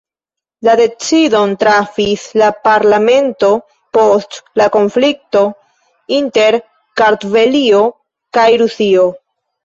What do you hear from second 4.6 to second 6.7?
la konflikto inter